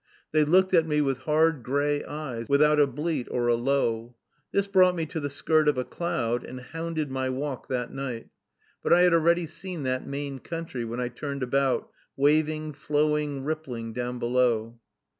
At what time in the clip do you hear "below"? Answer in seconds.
14.17-14.79